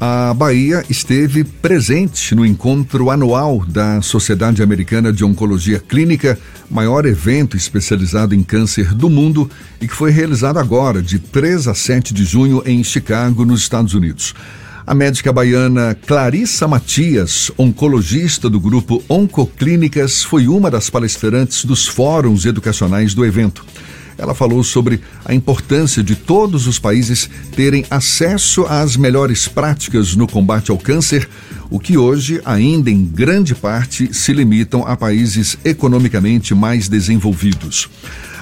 A 0.00 0.32
Bahia 0.32 0.84
esteve 0.88 1.42
presente 1.42 2.32
no 2.32 2.46
encontro 2.46 3.10
anual 3.10 3.64
da 3.66 4.00
Sociedade 4.00 4.62
Americana 4.62 5.12
de 5.12 5.24
Oncologia 5.24 5.80
Clínica, 5.80 6.38
maior 6.70 7.04
evento 7.04 7.56
especializado 7.56 8.32
em 8.32 8.44
câncer 8.44 8.94
do 8.94 9.10
mundo 9.10 9.50
e 9.80 9.88
que 9.88 9.94
foi 9.96 10.12
realizado 10.12 10.60
agora, 10.60 11.02
de 11.02 11.18
3 11.18 11.66
a 11.66 11.74
7 11.74 12.14
de 12.14 12.24
junho, 12.24 12.62
em 12.64 12.84
Chicago, 12.84 13.44
nos 13.44 13.60
Estados 13.60 13.92
Unidos. 13.92 14.36
A 14.86 14.94
médica 14.94 15.32
baiana 15.32 15.96
Clarissa 16.06 16.68
Matias, 16.68 17.50
oncologista 17.58 18.48
do 18.48 18.60
grupo 18.60 19.02
Oncoclínicas, 19.08 20.22
foi 20.22 20.46
uma 20.46 20.70
das 20.70 20.88
palestrantes 20.88 21.64
dos 21.64 21.88
fóruns 21.88 22.46
educacionais 22.46 23.14
do 23.14 23.26
evento. 23.26 23.66
Ela 24.18 24.34
falou 24.34 24.64
sobre 24.64 25.00
a 25.24 25.32
importância 25.32 26.02
de 26.02 26.16
todos 26.16 26.66
os 26.66 26.78
países 26.78 27.30
terem 27.54 27.84
acesso 27.88 28.66
às 28.68 28.96
melhores 28.96 29.46
práticas 29.46 30.16
no 30.16 30.26
combate 30.26 30.72
ao 30.72 30.76
câncer, 30.76 31.28
o 31.70 31.78
que 31.78 31.96
hoje 31.96 32.40
ainda 32.44 32.90
em 32.90 33.04
grande 33.04 33.54
parte 33.54 34.12
se 34.12 34.32
limitam 34.32 34.84
a 34.84 34.96
países 34.96 35.56
economicamente 35.64 36.54
mais 36.54 36.88
desenvolvidos. 36.88 37.88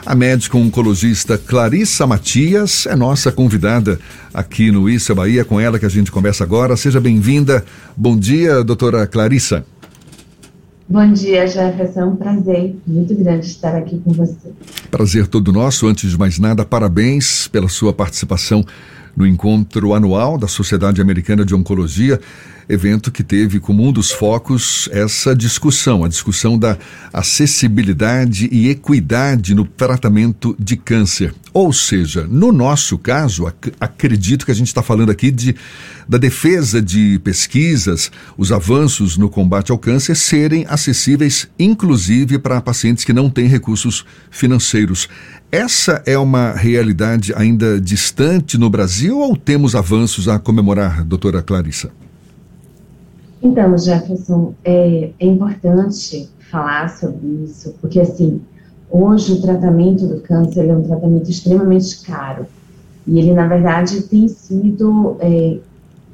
A 0.06 0.14
médica 0.14 0.56
oncologista 0.56 1.36
Clarissa 1.36 2.06
Matias 2.06 2.86
é 2.86 2.95
nossa 2.95 3.32
convidada 3.32 3.98
aqui 4.32 4.70
no 4.70 4.88
Issa 4.88 5.12
Bahia, 5.14 5.45
com 5.45 5.60
ela 5.60 5.80
que 5.80 5.84
a 5.84 5.88
gente 5.90 6.12
conversa 6.12 6.45
agora. 6.45 6.76
Seja 6.76 7.00
bem-vinda. 7.00 7.64
Bom 7.96 8.16
dia, 8.16 8.62
doutora 8.62 9.04
Clarissa. 9.06 9.66
Bom 10.88 11.12
dia, 11.12 11.48
Jefferson. 11.48 12.00
É 12.00 12.04
um 12.04 12.16
prazer 12.16 12.76
muito 12.86 13.12
grande 13.16 13.46
estar 13.46 13.74
aqui 13.74 13.98
com 13.98 14.12
você. 14.12 14.52
Prazer 14.88 15.26
todo 15.26 15.52
nosso. 15.52 15.88
Antes 15.88 16.10
de 16.10 16.18
mais 16.18 16.38
nada, 16.38 16.64
parabéns 16.64 17.48
pela 17.48 17.68
sua 17.68 17.92
participação 17.92 18.64
no 19.16 19.26
encontro 19.26 19.95
anual 19.95 20.38
da 20.38 20.46
Sociedade 20.46 21.00
Americana 21.00 21.45
de 21.45 21.54
Oncologia 21.54 22.20
evento 22.68 23.12
que 23.12 23.22
teve 23.22 23.60
como 23.60 23.86
um 23.86 23.92
dos 23.92 24.10
focos 24.10 24.88
essa 24.92 25.34
discussão, 25.34 26.04
a 26.04 26.09
discussão 26.09 26.59
da 26.59 26.76
acessibilidade 27.12 28.48
e 28.50 28.68
equidade 28.68 29.54
no 29.54 29.64
tratamento 29.64 30.56
de 30.58 30.76
câncer. 30.76 31.34
Ou 31.52 31.73
seja, 31.73 32.26
no 32.28 32.52
nosso 32.52 32.98
caso, 32.98 33.46
ac 33.46 33.73
acredito 33.80 34.45
que 34.45 34.52
a 34.52 34.54
gente 34.54 34.66
está 34.66 34.82
falando 34.82 35.10
aqui 35.10 35.30
de, 35.30 35.54
da 36.08 36.18
defesa 36.18 36.82
de 36.82 37.18
pesquisas, 37.20 38.10
os 38.36 38.52
avanços 38.52 39.16
no 39.16 39.30
combate 39.30 39.73
ao 39.73 39.78
câncer 39.78 40.16
serem 40.16 40.66
acessíveis, 40.68 41.48
inclusive 41.58 42.38
para 42.38 42.60
pacientes 42.60 43.04
que 43.04 43.12
não 43.12 43.30
têm 43.30 43.46
recursos 43.46 44.04
financeiros. 44.30 45.08
Essa 45.51 46.02
é 46.04 46.18
uma 46.18 46.52
realidade 46.52 47.32
ainda 47.34 47.80
distante 47.80 48.58
no 48.58 48.68
Brasil 48.68 49.18
ou 49.18 49.36
temos 49.36 49.74
avanços 49.74 50.28
a 50.28 50.38
comemorar, 50.38 51.04
doutora 51.04 51.42
Clarissa? 51.42 51.90
Então, 53.42 53.76
Jefferson, 53.76 54.54
é, 54.65 55.10
é 55.18 55.26
importante 55.26 56.29
falar 56.51 56.88
sobre 56.88 57.26
isso, 57.45 57.74
porque 57.80 58.01
assim, 58.01 58.40
hoje 58.90 59.32
o 59.32 59.42
tratamento 59.42 60.06
do 60.06 60.20
câncer 60.20 60.68
é 60.68 60.76
um 60.76 60.82
tratamento 60.82 61.30
extremamente 61.30 62.02
caro. 62.02 62.46
E 63.07 63.18
ele, 63.18 63.34
na 63.34 63.46
verdade, 63.46 64.03
tem 64.03 64.26
sido 64.26 65.16
é, 65.20 65.59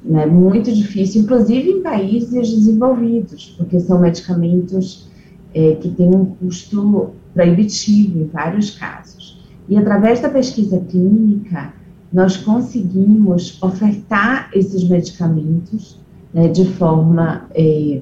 né, 0.05 0.27
muito 0.27 0.73
difícil, 0.73 1.23
inclusive 1.23 1.71
em 1.71 1.83
países 1.83 2.51
desenvolvidos, 2.51 3.55
porque 3.57 3.79
são 3.81 4.01
medicamentos 4.01 5.09
é, 5.55 5.77
que 5.77 5.89
têm 5.91 6.15
um 6.15 6.25
custo 6.25 7.11
proibitivo 7.33 8.21
em 8.21 8.27
vários 8.27 8.71
casos. 8.73 9.41
E 9.69 9.77
através 9.77 10.21
da 10.21 10.29
pesquisa 10.29 10.79
clínica, 10.81 11.73
nós 12.13 12.37
conseguimos 12.37 13.63
ofertar 13.63 14.51
esses 14.53 14.87
medicamentos 14.87 16.02
né, 16.33 16.49
de 16.49 16.65
forma 16.75 17.47
é, 17.55 18.01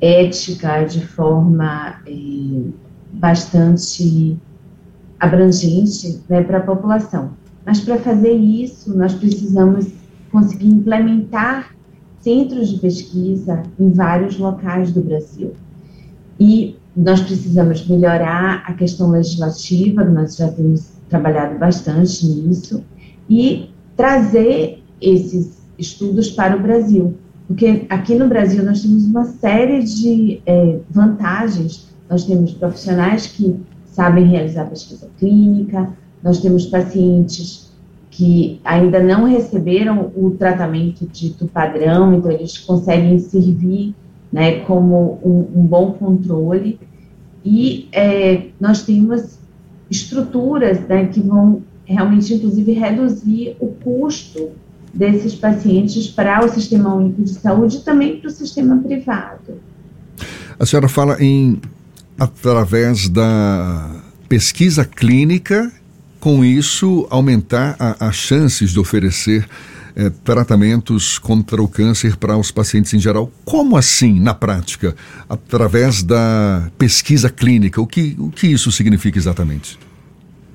ética, 0.00 0.84
de 0.84 1.06
forma 1.06 2.00
é, 2.06 2.62
bastante 3.12 4.38
abrangente 5.18 6.20
né, 6.28 6.42
para 6.42 6.58
a 6.58 6.62
população. 6.62 7.32
Mas 7.66 7.80
para 7.80 7.98
fazer 7.98 8.32
isso, 8.32 8.96
nós 8.96 9.12
precisamos 9.14 9.86
conseguir 10.32 10.68
implementar 10.68 11.74
centros 12.20 12.68
de 12.68 12.78
pesquisa 12.78 13.62
em 13.78 13.90
vários 13.90 14.38
locais 14.38 14.92
do 14.92 15.02
Brasil. 15.02 15.52
E 16.38 16.76
nós 16.96 17.20
precisamos 17.20 17.86
melhorar 17.86 18.62
a 18.66 18.72
questão 18.72 19.10
legislativa, 19.10 20.04
nós 20.04 20.36
já 20.36 20.50
temos 20.50 20.90
trabalhado 21.08 21.58
bastante 21.58 22.26
nisso, 22.26 22.82
e 23.28 23.70
trazer 23.96 24.82
esses 25.00 25.59
estudos 25.80 26.30
para 26.30 26.56
o 26.56 26.60
Brasil. 26.60 27.16
Porque 27.48 27.84
aqui 27.88 28.14
no 28.14 28.28
Brasil 28.28 28.62
nós 28.64 28.82
temos 28.82 29.04
uma 29.04 29.24
série 29.24 29.82
de 29.82 30.40
é, 30.46 30.78
vantagens. 30.88 31.88
Nós 32.08 32.24
temos 32.24 32.52
profissionais 32.52 33.26
que 33.26 33.56
sabem 33.86 34.24
realizar 34.24 34.66
pesquisa 34.66 35.08
clínica, 35.18 35.90
nós 36.22 36.40
temos 36.40 36.66
pacientes 36.66 37.70
que 38.10 38.60
ainda 38.64 39.02
não 39.02 39.24
receberam 39.24 40.12
o 40.14 40.30
tratamento 40.32 41.06
dito 41.06 41.46
padrão, 41.46 42.14
então 42.14 42.30
eles 42.30 42.58
conseguem 42.58 43.18
servir 43.18 43.94
né, 44.32 44.60
como 44.60 45.18
um, 45.24 45.60
um 45.60 45.66
bom 45.66 45.92
controle. 45.92 46.78
E 47.44 47.88
é, 47.92 48.48
nós 48.60 48.82
temos 48.82 49.38
estruturas 49.90 50.80
né, 50.86 51.06
que 51.06 51.20
vão 51.20 51.62
realmente, 51.84 52.34
inclusive, 52.34 52.72
reduzir 52.72 53.56
o 53.58 53.68
custo 53.68 54.50
desses 54.92 55.34
pacientes 55.34 56.08
para 56.08 56.44
o 56.44 56.48
sistema 56.48 56.94
único 56.94 57.22
de 57.22 57.30
saúde 57.30 57.76
e 57.76 57.80
também 57.80 58.18
para 58.18 58.28
o 58.28 58.30
sistema 58.30 58.76
privado. 58.78 59.60
A 60.58 60.66
senhora 60.66 60.88
fala 60.88 61.16
em 61.22 61.60
através 62.18 63.08
da 63.08 64.02
pesquisa 64.28 64.84
clínica, 64.84 65.72
com 66.18 66.44
isso 66.44 67.06
aumentar 67.08 67.76
as 67.98 68.14
chances 68.14 68.70
de 68.70 68.78
oferecer 68.78 69.48
é, 69.96 70.10
tratamentos 70.10 71.18
contra 71.18 71.62
o 71.62 71.68
câncer 71.68 72.16
para 72.16 72.36
os 72.36 72.50
pacientes 72.50 72.92
em 72.92 72.98
geral. 72.98 73.32
Como 73.44 73.76
assim, 73.76 74.20
na 74.20 74.34
prática? 74.34 74.94
Através 75.28 76.02
da 76.02 76.70
pesquisa 76.76 77.30
clínica. 77.30 77.80
O 77.80 77.86
que, 77.86 78.14
o 78.18 78.30
que 78.30 78.46
isso 78.46 78.70
significa 78.70 79.18
exatamente? 79.18 79.78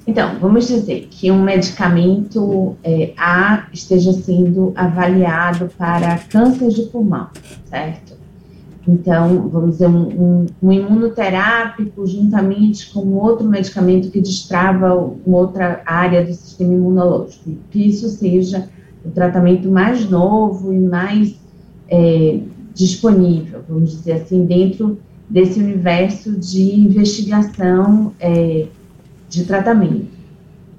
Então, 0.08 0.38
vamos 0.40 0.68
dizer 0.68 1.08
que 1.10 1.32
um 1.32 1.42
medicamento 1.42 2.76
é, 2.84 3.14
A 3.18 3.68
esteja 3.74 4.14
sendo 4.14 4.72
avaliado 4.76 5.70
para 5.78 6.20
câncer 6.30 6.70
de 6.70 6.84
pulmão, 6.84 7.28
certo? 7.66 8.14
Então, 8.88 9.50
vamos 9.50 9.72
dizer, 9.72 9.88
um, 9.88 10.08
um, 10.08 10.46
um 10.62 10.72
imunoterápico 10.72 12.06
juntamente 12.06 12.92
com 12.94 13.14
outro 13.14 13.48
medicamento 13.48 14.12
que 14.12 14.22
destrava 14.22 14.94
uma 15.26 15.38
outra 15.38 15.82
área 15.86 16.24
do 16.24 16.32
sistema 16.34 16.76
imunológico. 16.76 17.50
Que 17.72 17.88
isso 17.88 18.08
seja 18.10 18.70
o 19.04 19.10
tratamento 19.10 19.70
mais 19.70 20.08
novo 20.08 20.72
e 20.72 20.78
mais 20.78 21.36
é, 21.90 22.40
disponível, 22.76 23.62
vamos 23.68 23.92
dizer 23.92 24.14
assim, 24.14 24.46
dentro 24.46 25.00
desse 25.28 25.60
universo 25.60 26.34
de 26.34 26.80
investigação 26.80 28.14
é, 28.20 28.68
de 29.36 29.46
tratamento. 29.46 30.08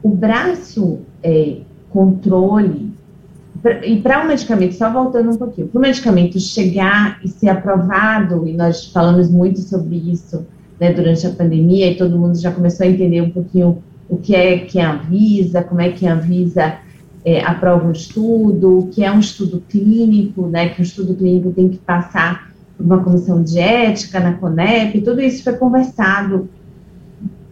O 0.02 0.08
braço 0.08 1.00
é, 1.22 1.58
controle, 1.90 2.92
e 3.84 3.96
para 4.00 4.24
o 4.24 4.28
medicamento, 4.28 4.74
só 4.74 4.92
voltando 4.92 5.30
um 5.30 5.36
pouquinho, 5.36 5.68
para 5.68 5.78
o 5.78 5.82
medicamento 5.82 6.38
chegar 6.38 7.18
e 7.24 7.28
ser 7.28 7.48
aprovado, 7.48 8.46
e 8.46 8.52
nós 8.52 8.86
falamos 8.86 9.30
muito 9.30 9.60
sobre 9.60 9.96
isso 9.96 10.46
né, 10.78 10.92
durante 10.92 11.26
a 11.26 11.30
pandemia, 11.30 11.90
e 11.90 11.96
todo 11.96 12.18
mundo 12.18 12.38
já 12.38 12.52
começou 12.52 12.86
a 12.86 12.90
entender 12.90 13.22
um 13.22 13.30
pouquinho 13.30 13.82
o 14.08 14.16
que 14.16 14.34
é 14.34 14.58
que 14.58 14.78
a 14.78 14.92
Anvisa, 14.92 15.62
como 15.62 15.80
é 15.80 15.90
que 15.90 16.06
a 16.06 16.14
Anvisa 16.14 16.76
é, 17.24 17.44
aprova 17.44 17.88
um 17.88 17.92
estudo, 17.92 18.78
o 18.78 18.86
que 18.88 19.02
é 19.02 19.10
um 19.10 19.18
estudo 19.18 19.62
clínico, 19.68 20.46
né, 20.46 20.68
que 20.68 20.78
o 20.78 20.82
um 20.82 20.84
estudo 20.84 21.14
clínico 21.14 21.50
tem 21.50 21.68
que 21.68 21.78
passar 21.78 22.52
por 22.76 22.84
uma 22.84 23.02
comissão 23.02 23.42
de 23.42 23.58
ética 23.58 24.20
na 24.20 24.34
CONEP, 24.34 25.00
tudo 25.00 25.20
isso 25.20 25.42
foi 25.42 25.54
conversado 25.54 26.48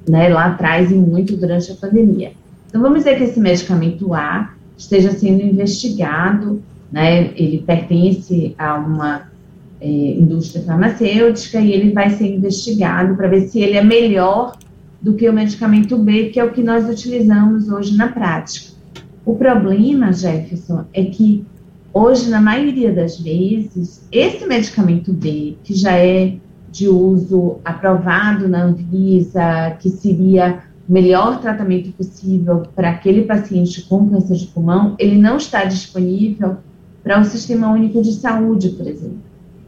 né, 0.08 0.28
lá 0.28 0.46
atrás 0.46 0.90
e 0.90 0.94
muito 0.94 1.36
durante 1.36 1.72
a 1.72 1.74
pandemia. 1.74 2.32
Então, 2.68 2.80
vamos 2.80 2.98
dizer 2.98 3.16
que 3.16 3.24
esse 3.24 3.40
medicamento 3.40 4.12
A 4.14 4.52
esteja 4.76 5.12
sendo 5.12 5.42
investigado, 5.42 6.62
né, 6.90 7.30
ele 7.36 7.62
pertence 7.66 8.54
a 8.58 8.74
uma 8.74 9.22
é, 9.80 9.88
indústria 9.88 10.64
farmacêutica 10.64 11.60
e 11.60 11.72
ele 11.72 11.92
vai 11.92 12.10
ser 12.10 12.34
investigado 12.34 13.14
para 13.14 13.28
ver 13.28 13.48
se 13.48 13.60
ele 13.60 13.76
é 13.76 13.84
melhor 13.84 14.56
do 15.00 15.14
que 15.14 15.28
o 15.28 15.32
medicamento 15.32 15.96
B, 15.98 16.30
que 16.30 16.40
é 16.40 16.44
o 16.44 16.50
que 16.50 16.62
nós 16.62 16.88
utilizamos 16.88 17.68
hoje 17.68 17.96
na 17.96 18.08
prática. 18.08 18.74
O 19.24 19.34
problema, 19.36 20.12
Jefferson, 20.12 20.84
é 20.92 21.04
que 21.04 21.44
hoje, 21.92 22.28
na 22.30 22.40
maioria 22.40 22.92
das 22.92 23.20
vezes, 23.20 24.06
esse 24.10 24.46
medicamento 24.46 25.12
B, 25.12 25.56
que 25.62 25.74
já 25.74 25.92
é 25.92 26.34
de 26.74 26.88
uso 26.88 27.58
aprovado 27.64 28.48
na 28.48 28.64
Anvisa, 28.64 29.76
que 29.78 29.88
seria 29.88 30.58
o 30.88 30.92
melhor 30.92 31.40
tratamento 31.40 31.92
possível 31.92 32.64
para 32.74 32.90
aquele 32.90 33.22
paciente 33.22 33.82
com 33.82 34.10
câncer 34.10 34.34
de 34.34 34.46
pulmão, 34.46 34.96
ele 34.98 35.16
não 35.16 35.36
está 35.36 35.64
disponível 35.64 36.56
para 37.00 37.20
o 37.20 37.24
Sistema 37.24 37.70
Único 37.70 38.02
de 38.02 38.12
Saúde, 38.12 38.70
por 38.70 38.88
exemplo. 38.88 39.18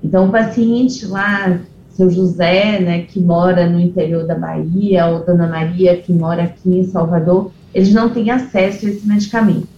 Então, 0.03 0.27
o 0.27 0.33
paciente 0.33 1.07
lá, 1.07 1.61
seu 1.91 2.11
José, 2.11 2.81
né, 2.81 3.03
que 3.03 3.21
mora 3.21 3.71
no 3.71 3.79
interior 3.79 4.27
da 4.27 4.35
Bahia, 4.35 5.07
ou 5.07 5.25
Dona 5.25 5.47
Maria, 5.47 5.97
que 5.97 6.13
mora 6.13 6.43
aqui 6.43 6.77
em 6.77 6.85
Salvador, 6.85 7.53
eles 7.73 7.95
não 7.95 8.11
têm 8.11 8.31
acesso 8.31 8.85
a 8.85 8.89
esse 8.89 9.07
medicamento. 9.07 9.69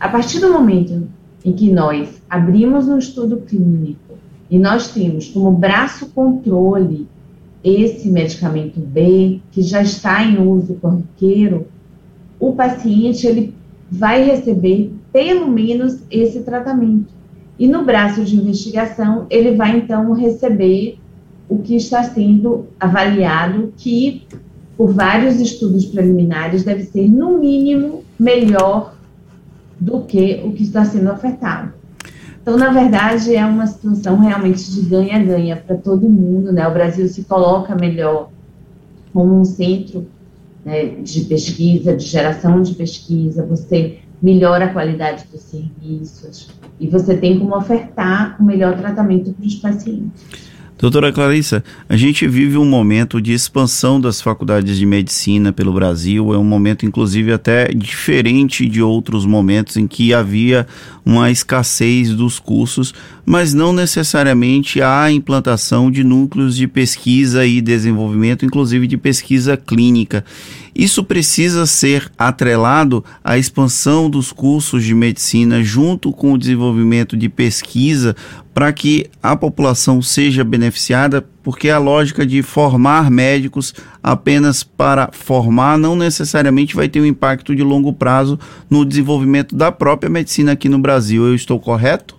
A 0.00 0.08
partir 0.08 0.40
do 0.40 0.50
momento 0.50 1.06
em 1.44 1.52
que 1.52 1.70
nós 1.70 2.22
abrimos 2.30 2.88
um 2.88 2.96
estudo 2.96 3.36
clínico 3.36 4.07
e 4.50 4.58
nós 4.58 4.88
temos 4.88 5.28
como 5.28 5.52
braço 5.52 6.06
controle 6.10 7.06
esse 7.62 8.08
medicamento 8.08 8.80
B, 8.80 9.40
que 9.52 9.62
já 9.62 9.82
está 9.82 10.22
em 10.22 10.38
uso 10.40 10.74
corriqueiro, 10.74 11.66
o 12.38 12.52
paciente 12.52 13.26
ele 13.26 13.54
vai 13.90 14.24
receber 14.24 14.92
pelo 15.12 15.48
menos 15.48 15.98
esse 16.10 16.40
tratamento. 16.40 17.12
E 17.58 17.66
no 17.66 17.84
braço 17.84 18.24
de 18.24 18.36
investigação, 18.36 19.26
ele 19.28 19.56
vai 19.56 19.78
então 19.78 20.12
receber 20.12 20.98
o 21.48 21.58
que 21.58 21.74
está 21.74 22.04
sendo 22.04 22.66
avaliado, 22.78 23.72
que 23.76 24.22
por 24.76 24.92
vários 24.92 25.40
estudos 25.40 25.86
preliminares 25.86 26.62
deve 26.62 26.84
ser, 26.84 27.08
no 27.08 27.38
mínimo, 27.38 28.04
melhor 28.18 28.94
do 29.80 30.02
que 30.02 30.40
o 30.44 30.52
que 30.52 30.62
está 30.62 30.84
sendo 30.84 31.10
ofertado. 31.10 31.72
Então, 32.48 32.56
na 32.56 32.70
verdade, 32.70 33.36
é 33.36 33.44
uma 33.44 33.66
situação 33.66 34.16
realmente 34.16 34.72
de 34.72 34.80
ganha-ganha 34.80 35.54
para 35.54 35.76
todo 35.76 36.08
mundo, 36.08 36.50
né? 36.50 36.66
O 36.66 36.72
Brasil 36.72 37.06
se 37.06 37.22
coloca 37.24 37.74
melhor 37.74 38.30
como 39.12 39.38
um 39.38 39.44
centro 39.44 40.06
né, 40.64 40.86
de 40.86 41.26
pesquisa, 41.26 41.94
de 41.94 42.06
geração 42.06 42.62
de 42.62 42.74
pesquisa, 42.74 43.44
você 43.44 43.98
melhora 44.22 44.64
a 44.64 44.72
qualidade 44.72 45.26
dos 45.30 45.42
serviços 45.42 46.48
e 46.80 46.88
você 46.88 47.18
tem 47.18 47.38
como 47.38 47.54
ofertar 47.54 48.38
o 48.40 48.42
melhor 48.42 48.78
tratamento 48.78 49.30
para 49.34 49.46
os 49.46 49.56
pacientes. 49.56 50.24
Doutora 50.80 51.10
Clarissa, 51.10 51.64
a 51.88 51.96
gente 51.96 52.28
vive 52.28 52.56
um 52.56 52.64
momento 52.64 53.20
de 53.20 53.32
expansão 53.32 54.00
das 54.00 54.20
faculdades 54.20 54.78
de 54.78 54.86
medicina 54.86 55.52
pelo 55.52 55.72
Brasil, 55.72 56.32
é 56.32 56.38
um 56.38 56.44
momento 56.44 56.86
inclusive 56.86 57.32
até 57.32 57.66
diferente 57.66 58.64
de 58.64 58.80
outros 58.80 59.26
momentos 59.26 59.76
em 59.76 59.88
que 59.88 60.14
havia 60.14 60.68
uma 61.04 61.32
escassez 61.32 62.14
dos 62.14 62.38
cursos, 62.38 62.94
mas 63.26 63.52
não 63.52 63.72
necessariamente 63.72 64.80
há 64.80 65.10
implantação 65.10 65.90
de 65.90 66.04
núcleos 66.04 66.54
de 66.54 66.68
pesquisa 66.68 67.44
e 67.44 67.60
desenvolvimento, 67.60 68.46
inclusive 68.46 68.86
de 68.86 68.96
pesquisa 68.96 69.56
clínica. 69.56 70.24
Isso 70.78 71.02
precisa 71.02 71.66
ser 71.66 72.08
atrelado 72.16 73.04
à 73.24 73.36
expansão 73.36 74.08
dos 74.08 74.30
cursos 74.30 74.84
de 74.84 74.94
medicina 74.94 75.60
junto 75.60 76.12
com 76.12 76.32
o 76.32 76.38
desenvolvimento 76.38 77.16
de 77.16 77.28
pesquisa 77.28 78.14
para 78.54 78.72
que 78.72 79.10
a 79.20 79.34
população 79.34 80.00
seja 80.00 80.44
beneficiada, 80.44 81.24
porque 81.42 81.68
a 81.68 81.78
lógica 81.78 82.24
de 82.24 82.42
formar 82.42 83.10
médicos 83.10 83.74
apenas 84.00 84.62
para 84.62 85.10
formar 85.10 85.76
não 85.76 85.96
necessariamente 85.96 86.76
vai 86.76 86.88
ter 86.88 87.00
um 87.00 87.06
impacto 87.06 87.56
de 87.56 87.64
longo 87.64 87.92
prazo 87.92 88.38
no 88.70 88.84
desenvolvimento 88.84 89.56
da 89.56 89.72
própria 89.72 90.08
medicina 90.08 90.52
aqui 90.52 90.68
no 90.68 90.78
Brasil. 90.78 91.26
Eu 91.26 91.34
estou 91.34 91.58
correto? 91.58 92.16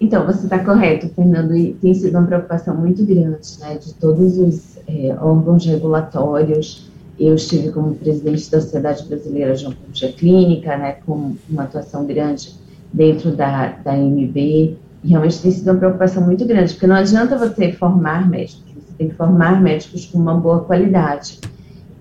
Então, 0.00 0.24
você 0.24 0.44
está 0.44 0.60
correto, 0.60 1.08
Fernando, 1.16 1.56
e 1.56 1.72
tem 1.72 1.92
sido 1.92 2.16
uma 2.16 2.28
preocupação 2.28 2.76
muito 2.76 3.04
grande 3.04 3.58
né, 3.58 3.76
de 3.76 3.92
todos 3.94 4.38
os 4.38 4.78
é, 4.86 5.16
órgãos 5.20 5.66
regulatórios 5.66 6.87
eu 7.18 7.34
estive 7.34 7.70
como 7.70 7.94
presidente 7.94 8.50
da 8.50 8.60
Sociedade 8.60 9.04
Brasileira 9.06 9.54
de 9.54 9.66
Oncologia 9.66 10.12
Clínica, 10.12 10.76
né, 10.76 10.92
com 11.04 11.34
uma 11.48 11.64
atuação 11.64 12.06
grande 12.06 12.54
dentro 12.92 13.32
da, 13.32 13.72
da 13.84 13.96
MB, 13.96 14.76
e 15.04 15.08
realmente 15.08 15.40
tem 15.40 15.50
sido 15.50 15.70
uma 15.70 15.78
preocupação 15.78 16.24
muito 16.24 16.44
grande, 16.44 16.72
porque 16.72 16.86
não 16.86 16.96
adianta 16.96 17.36
você 17.36 17.72
formar 17.72 18.28
médicos, 18.28 18.62
você 18.74 18.92
tem 18.96 19.08
que 19.08 19.14
formar 19.14 19.60
médicos 19.60 20.06
com 20.06 20.18
uma 20.18 20.34
boa 20.34 20.60
qualidade. 20.60 21.38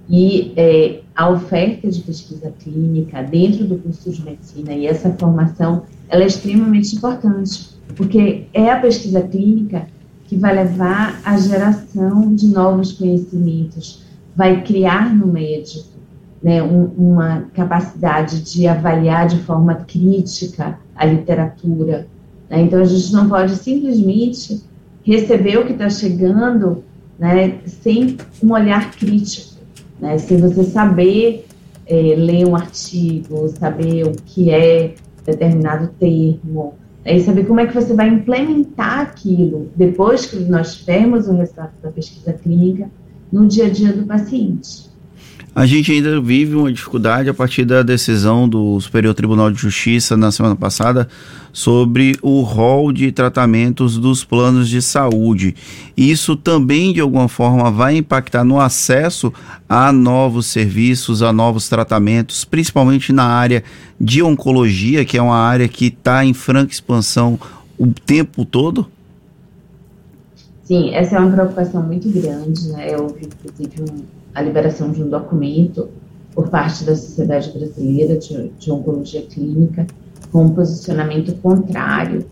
E 0.10 0.54
é, 0.56 1.02
a 1.16 1.30
oferta 1.30 1.90
de 1.90 2.02
pesquisa 2.02 2.54
clínica 2.60 3.22
dentro 3.24 3.66
do 3.66 3.78
curso 3.78 4.10
de 4.10 4.24
medicina 4.24 4.74
e 4.74 4.88
essa 4.88 5.10
formação, 5.12 5.84
ela 6.08 6.24
é 6.24 6.28
extremamente 6.28 6.96
importante, 6.96 7.78
porque 7.96 8.46
é 8.54 8.70
a 8.70 8.80
pesquisa 8.80 9.22
clínica 9.22 9.88
que 10.28 10.36
vai 10.36 10.56
levar 10.56 11.20
à 11.26 11.38
geração 11.38 12.34
de 12.34 12.48
novos 12.48 12.94
conhecimentos, 12.94 14.07
vai 14.38 14.62
criar 14.64 15.16
no 15.16 15.26
médico 15.26 15.98
né, 16.44 16.62
um, 16.62 16.86
uma 16.96 17.48
capacidade 17.56 18.40
de 18.42 18.68
avaliar 18.68 19.28
de 19.28 19.40
forma 19.40 19.74
crítica 19.74 20.78
a 20.96 21.06
literatura. 21.06 22.08
Né? 22.48 22.62
Então, 22.62 22.80
a 22.80 22.86
gente 22.86 23.12
não 23.12 23.28
pode 23.28 23.56
simplesmente 23.56 24.62
receber 25.04 25.58
o 25.58 25.66
que 25.66 25.72
está 25.72 25.90
chegando 25.90 26.84
né, 27.18 27.58
sem 27.66 28.16
um 28.44 28.54
olhar 28.54 28.92
crítico, 28.92 29.56
né? 30.00 30.20
sem 30.20 30.38
você 30.38 30.64
saber 30.66 31.48
é, 31.88 31.96
ler 32.16 32.48
um 32.48 32.56
artigo, 32.56 33.48
saber 33.48 34.06
o 34.06 34.12
que 34.12 34.52
é 34.52 34.94
determinado 35.26 35.88
termo, 36.00 36.76
né, 37.04 37.18
e 37.18 37.22
saber 37.22 37.46
como 37.46 37.60
é 37.60 37.66
que 37.66 37.74
você 37.74 37.94
vai 37.96 38.08
implementar 38.08 39.00
aquilo 39.00 39.70
depois 39.76 40.28
que 40.28 40.38
nós 40.38 40.76
tivermos 40.76 41.28
o 41.28 41.34
resultado 41.34 41.72
da 41.82 41.90
pesquisa 41.90 42.34
clínica 42.34 42.88
no 43.32 43.48
dia 43.48 43.66
a 43.66 43.70
dia 43.70 43.94
do 43.94 44.06
paciente. 44.06 44.88
A 45.58 45.66
gente 45.66 45.92
ainda 45.92 46.22
vive 46.22 46.54
uma 46.56 46.72
dificuldade 46.72 47.30
a 47.30 47.34
partir 47.34 47.66
da 47.66 47.82
decisão 47.82 48.48
do 48.48 48.80
Superior 48.80 49.16
Tribunal 49.16 49.50
de 49.50 49.60
Justiça 49.60 50.16
na 50.16 50.32
semana 50.32 50.56
passada 50.56 51.10
sobre 51.52 52.16
o 52.22 52.42
rol 52.42 52.94
de 52.94 53.12
tratamentos 53.12 53.98
dos 53.98 54.24
planos 54.24 54.70
de 54.70 54.84
saúde. 54.84 55.56
Isso 55.98 56.36
também, 56.36 56.94
de 56.94 57.02
alguma 57.02 57.28
forma, 57.28 57.72
vai 57.72 57.98
impactar 57.98 58.44
no 58.44 58.60
acesso 58.60 59.34
a 59.68 59.92
novos 59.92 60.46
serviços, 60.46 61.24
a 61.24 61.34
novos 61.34 61.68
tratamentos, 61.68 62.46
principalmente 62.46 63.12
na 63.12 63.26
área 63.26 63.64
de 64.00 64.22
oncologia, 64.22 65.04
que 65.06 65.18
é 65.18 65.22
uma 65.24 65.40
área 65.40 65.68
que 65.68 65.88
está 65.88 66.24
em 66.24 66.36
franca 66.36 66.72
expansão 66.72 67.40
o 67.80 67.88
tempo 67.88 68.46
todo? 68.46 68.86
Sim, 70.68 70.94
essa 70.94 71.16
é 71.16 71.20
uma 71.20 71.32
preocupação 71.32 71.82
muito 71.82 72.10
grande, 72.10 72.68
né? 72.74 72.98
Houve, 72.98 73.26
inclusive, 73.26 73.84
um, 73.84 74.04
a 74.36 74.42
liberação 74.42 74.92
de 74.92 75.02
um 75.02 75.08
documento 75.08 75.88
por 76.36 76.50
parte 76.50 76.84
da 76.84 76.94
Sociedade 76.94 77.58
Brasileira 77.58 78.18
de, 78.18 78.50
de 78.50 78.70
Oncologia 78.70 79.22
Clínica 79.22 79.88
com 80.30 80.44
um 80.44 80.50
posicionamento 80.50 81.34
contrário 81.42 82.26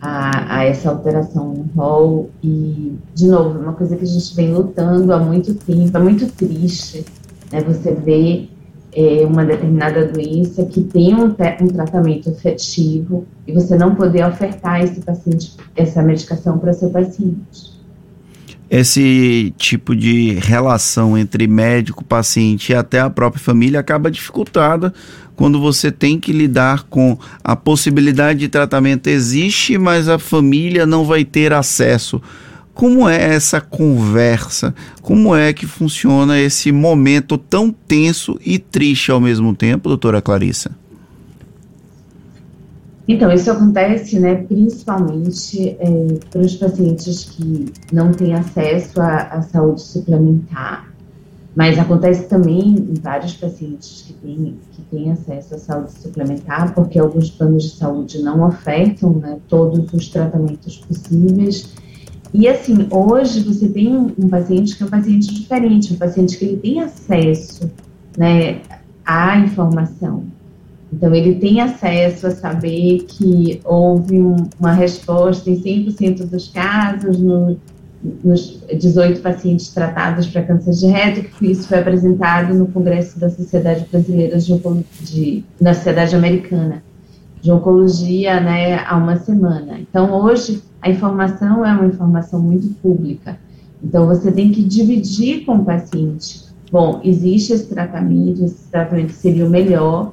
a, 0.00 0.60
a, 0.60 0.64
essa 0.64 0.88
alteração 0.88 1.52
no 1.52 1.64
rol 1.76 2.30
e, 2.42 2.94
de 3.14 3.26
novo, 3.28 3.58
uma 3.58 3.74
coisa 3.74 3.98
que 3.98 4.04
a 4.04 4.08
gente 4.08 4.34
vem 4.34 4.54
lutando 4.54 5.12
há 5.12 5.18
muito 5.18 5.52
tempo, 5.52 5.94
é 5.94 6.00
muito 6.00 6.26
triste, 6.32 7.04
né? 7.52 7.60
Você 7.60 7.92
vê 7.92 8.48
é, 8.94 9.26
uma 9.26 9.44
determinada 9.44 10.06
doença 10.06 10.64
que 10.64 10.82
tem 10.84 11.14
um, 11.14 11.26
um 11.26 11.68
tratamento 11.68 12.30
efetivo 12.30 13.26
e 13.46 13.52
você 13.52 13.76
não 13.76 13.94
poder 13.94 14.26
ofertar 14.26 14.82
esse 14.82 15.02
paciente, 15.02 15.54
essa 15.76 16.02
medicação 16.02 16.58
para 16.58 16.72
seu 16.72 16.88
paciente 16.88 17.73
esse 18.80 19.54
tipo 19.56 19.94
de 19.94 20.32
relação 20.34 21.16
entre 21.16 21.46
médico, 21.46 22.04
paciente 22.04 22.72
e 22.72 22.74
até 22.74 22.98
a 22.98 23.08
própria 23.08 23.42
família 23.42 23.78
acaba 23.78 24.10
dificultada 24.10 24.92
quando 25.36 25.60
você 25.60 25.92
tem 25.92 26.18
que 26.18 26.32
lidar 26.32 26.84
com 26.84 27.16
a 27.42 27.54
possibilidade 27.54 28.40
de 28.40 28.48
tratamento 28.48 29.06
existe, 29.06 29.78
mas 29.78 30.08
a 30.08 30.18
família 30.18 30.86
não 30.86 31.04
vai 31.04 31.24
ter 31.24 31.52
acesso. 31.52 32.20
Como 32.72 33.08
é 33.08 33.34
essa 33.34 33.60
conversa? 33.60 34.74
Como 35.00 35.34
é 35.34 35.52
que 35.52 35.66
funciona 35.66 36.40
esse 36.40 36.72
momento 36.72 37.38
tão 37.38 37.70
tenso 37.70 38.38
e 38.44 38.58
triste 38.58 39.12
ao 39.12 39.20
mesmo 39.20 39.54
tempo, 39.54 39.88
doutora 39.88 40.20
Clarissa? 40.20 40.72
Então, 43.06 43.30
isso 43.30 43.50
acontece, 43.50 44.18
né, 44.18 44.34
principalmente 44.34 45.76
é, 45.78 46.18
para 46.30 46.40
os 46.40 46.54
pacientes 46.56 47.24
que 47.24 47.66
não 47.92 48.12
têm 48.12 48.34
acesso 48.34 49.00
à, 49.00 49.24
à, 49.24 49.42
saúde 49.42 49.82
suplementar, 49.82 50.88
mas 51.54 51.78
acontece 51.78 52.26
também 52.28 52.60
em 52.60 52.94
vários 52.94 53.34
pacientes 53.34 54.02
que 54.06 54.14
têm, 54.14 54.58
que 54.72 54.82
têm 54.90 55.12
acesso 55.12 55.54
à 55.54 55.58
saúde 55.58 55.92
suplementar, 55.92 56.74
porque 56.74 56.98
alguns 56.98 57.30
planos 57.30 57.64
de 57.64 57.76
saúde 57.76 58.22
não 58.22 58.42
ofertam 58.42 59.12
né, 59.12 59.38
todos 59.48 59.92
os 59.92 60.08
tratamentos 60.08 60.78
possíveis. 60.78 61.74
E 62.32 62.48
assim, 62.48 62.88
hoje 62.90 63.40
você 63.40 63.68
tem 63.68 63.96
um, 63.96 64.28
paciente 64.28 64.76
que 64.76 64.82
é 64.82 64.86
um 64.86 64.90
paciente 64.90 65.32
diferente, 65.32 65.92
um 65.92 65.98
paciente 65.98 66.38
que 66.38 66.44
ele 66.46 66.56
tem 66.56 66.80
acesso 66.80 67.70
né, 68.16 68.60
à 69.04 69.38
informação. 69.38 70.24
Então, 70.94 71.12
ele 71.12 71.34
tem 71.34 71.60
acesso 71.60 72.28
a 72.28 72.30
saber 72.30 73.04
que 73.08 73.60
houve 73.64 74.22
um, 74.22 74.36
uma 74.60 74.70
resposta 74.70 75.50
em 75.50 75.60
100% 75.60 76.24
dos 76.28 76.46
casos 76.48 77.18
no, 77.18 77.56
nos 78.22 78.60
18 78.72 79.20
pacientes 79.20 79.70
tratados 79.70 80.28
para 80.28 80.44
câncer 80.44 80.70
de 80.70 80.86
reto, 80.86 81.22
que 81.36 81.50
isso 81.50 81.66
foi 81.66 81.80
apresentado 81.80 82.54
no 82.54 82.68
Congresso 82.68 83.18
da 83.18 83.28
Sociedade 83.28 83.84
Brasileira 83.90 84.38
de, 84.38 84.54
de 85.00 85.44
da 85.60 85.74
Sociedade 85.74 86.14
Americana 86.14 86.80
de 87.42 87.50
oncologia 87.50 88.40
né, 88.40 88.78
há 88.86 88.96
uma 88.96 89.16
semana. 89.16 89.80
Então, 89.80 90.12
hoje, 90.12 90.62
a 90.80 90.88
informação 90.88 91.66
é 91.66 91.72
uma 91.72 91.86
informação 91.86 92.40
muito 92.40 92.68
pública. 92.80 93.36
Então, 93.82 94.06
você 94.06 94.30
tem 94.30 94.52
que 94.52 94.62
dividir 94.62 95.44
com 95.44 95.56
o 95.56 95.64
paciente. 95.64 96.44
Bom, 96.70 97.00
existe 97.04 97.52
esse 97.52 97.66
tratamento, 97.66 98.44
esse 98.44 98.68
tratamento 98.70 99.10
seria 99.10 99.44
o 99.44 99.50
melhor 99.50 100.12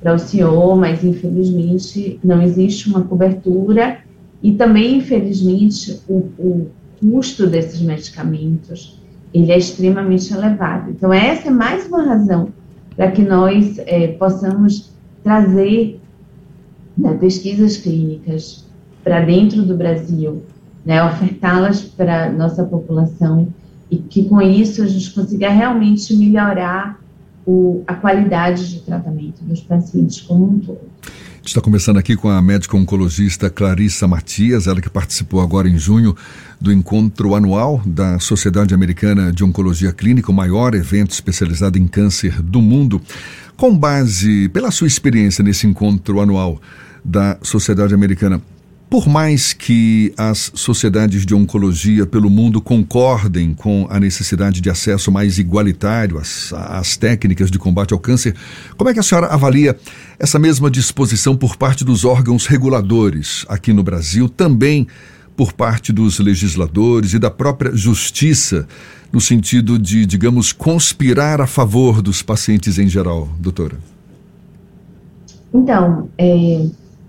para 0.00 0.14
o 0.14 0.18
senhor, 0.18 0.76
mas 0.76 1.02
infelizmente 1.02 2.20
não 2.22 2.40
existe 2.40 2.88
uma 2.88 3.02
cobertura 3.02 3.98
e 4.42 4.52
também, 4.52 4.98
infelizmente, 4.98 6.00
o, 6.08 6.28
o 6.38 6.70
custo 7.00 7.46
desses 7.46 7.80
medicamentos 7.80 8.98
ele 9.34 9.52
é 9.52 9.58
extremamente 9.58 10.32
elevado. 10.32 10.90
Então, 10.90 11.12
essa 11.12 11.48
é 11.48 11.50
mais 11.50 11.86
uma 11.86 12.02
razão 12.02 12.48
para 12.96 13.10
que 13.10 13.22
nós 13.22 13.78
é, 13.80 14.08
possamos 14.08 14.92
trazer 15.22 16.00
né, 16.96 17.14
pesquisas 17.14 17.76
clínicas 17.76 18.66
para 19.04 19.20
dentro 19.20 19.62
do 19.62 19.76
Brasil, 19.76 20.42
né, 20.84 21.04
ofertá-las 21.04 21.82
para 21.82 22.30
nossa 22.32 22.64
população 22.64 23.48
e 23.90 23.98
que 23.98 24.24
com 24.24 24.40
isso 24.40 24.82
a 24.82 24.86
gente 24.86 25.12
consiga 25.12 25.48
realmente 25.48 26.16
melhorar 26.16 26.97
o, 27.48 27.82
a 27.86 27.94
qualidade 27.94 28.68
de 28.68 28.80
tratamento 28.80 29.42
dos 29.42 29.62
pacientes 29.62 30.20
como 30.20 30.50
um 30.50 30.58
todo. 30.58 30.80
Está 31.42 31.62
começando 31.62 31.96
aqui 31.96 32.14
com 32.14 32.28
a 32.28 32.42
médica 32.42 32.76
oncologista 32.76 33.48
Clarissa 33.48 34.06
Matias, 34.06 34.66
ela 34.66 34.82
que 34.82 34.90
participou 34.90 35.40
agora 35.40 35.66
em 35.66 35.78
junho 35.78 36.14
do 36.60 36.70
encontro 36.70 37.34
anual 37.34 37.80
da 37.86 38.18
Sociedade 38.18 38.74
Americana 38.74 39.32
de 39.32 39.42
Oncologia 39.42 39.94
Clínica, 39.94 40.30
o 40.30 40.34
maior 40.34 40.74
evento 40.74 41.12
especializado 41.12 41.78
em 41.78 41.86
câncer 41.86 42.42
do 42.42 42.60
mundo. 42.60 43.00
Com 43.56 43.74
base, 43.74 44.50
pela 44.50 44.70
sua 44.70 44.86
experiência 44.86 45.42
nesse 45.42 45.66
encontro 45.66 46.20
anual 46.20 46.60
da 47.02 47.38
Sociedade 47.40 47.94
Americana, 47.94 48.42
por 48.90 49.06
mais 49.06 49.52
que 49.52 50.12
as 50.16 50.50
sociedades 50.54 51.26
de 51.26 51.34
oncologia 51.34 52.06
pelo 52.06 52.30
mundo 52.30 52.60
concordem 52.60 53.52
com 53.52 53.86
a 53.90 54.00
necessidade 54.00 54.60
de 54.62 54.70
acesso 54.70 55.12
mais 55.12 55.38
igualitário 55.38 56.18
às, 56.18 56.52
às, 56.54 56.96
técnicas 56.96 57.50
de 57.50 57.58
combate 57.58 57.92
ao 57.92 57.98
câncer, 57.98 58.34
como 58.76 58.88
é 58.88 58.94
que 58.94 59.00
a 59.00 59.02
senhora 59.02 59.26
avalia 59.26 59.76
essa 60.18 60.38
mesma 60.38 60.70
disposição 60.70 61.36
por 61.36 61.56
parte 61.56 61.84
dos 61.84 62.04
órgãos 62.04 62.46
reguladores 62.46 63.44
aqui 63.48 63.74
no 63.74 63.82
Brasil, 63.82 64.26
também 64.28 64.86
por 65.36 65.52
parte 65.52 65.92
dos 65.92 66.18
legisladores 66.18 67.12
e 67.12 67.18
da 67.18 67.30
própria 67.30 67.76
justiça, 67.76 68.66
no 69.12 69.20
sentido 69.20 69.78
de, 69.78 70.06
digamos, 70.06 70.50
conspirar 70.50 71.40
a 71.40 71.46
favor 71.46 72.00
dos 72.00 72.22
pacientes 72.22 72.78
em 72.78 72.88
geral, 72.88 73.28
doutora? 73.38 73.76
Então, 75.54 76.08
é 76.18 76.66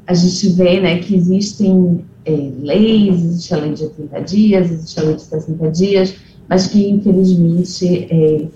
a 0.09 0.13
gente 0.15 0.49
vê 0.49 0.79
né, 0.79 0.97
que 0.97 1.15
existem 1.15 2.03
é, 2.25 2.31
leis, 2.31 3.23
existe 3.23 3.53
a 3.53 3.57
lei 3.57 3.73
de 3.73 3.87
30 3.89 4.21
dias, 4.21 4.71
existe 4.71 4.99
a 4.99 5.03
lei 5.03 5.15
de 5.15 5.21
60 5.21 5.69
dias, 5.69 6.15
mas 6.47 6.65
que 6.65 6.89
infelizmente 6.89 8.07
é, 8.09 8.47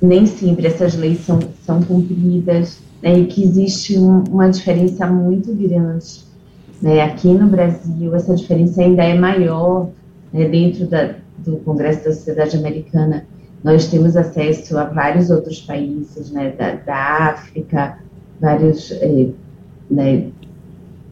nem 0.00 0.24
sempre 0.24 0.66
essas 0.66 0.94
leis 0.94 1.20
são, 1.20 1.38
são 1.66 1.82
cumpridas 1.82 2.78
né, 3.02 3.18
e 3.18 3.26
que 3.26 3.44
existe 3.44 3.98
um, 3.98 4.24
uma 4.30 4.48
diferença 4.48 5.06
muito 5.06 5.52
grande. 5.54 6.22
Né, 6.80 7.02
aqui 7.02 7.28
no 7.28 7.46
Brasil, 7.48 8.14
essa 8.14 8.34
diferença 8.34 8.80
ainda 8.80 9.04
é 9.04 9.12
maior 9.12 9.90
né, 10.32 10.48
dentro 10.48 10.86
da, 10.86 11.14
do 11.44 11.58
Congresso 11.58 12.04
da 12.04 12.14
Sociedade 12.14 12.56
Americana. 12.56 13.26
Nós 13.62 13.86
temos 13.88 14.16
acesso 14.16 14.78
a 14.78 14.84
vários 14.84 15.28
outros 15.28 15.60
países 15.60 16.30
né, 16.30 16.54
da, 16.56 16.76
da 16.76 16.96
África, 17.32 17.98
vários 18.40 18.90
é, 18.92 19.28
né, 19.92 20.28